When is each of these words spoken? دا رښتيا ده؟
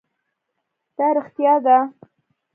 دا 0.97 1.07
رښتيا 1.17 1.53
ده؟ 1.65 1.77